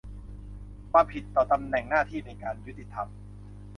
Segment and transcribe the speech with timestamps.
[0.91, 3.07] ความผิดต่อตำแหน่งหน้าที่ในการยุติธรรม